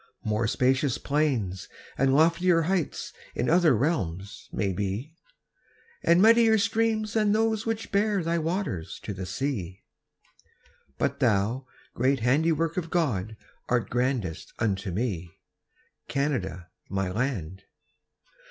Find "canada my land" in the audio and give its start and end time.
16.07-17.61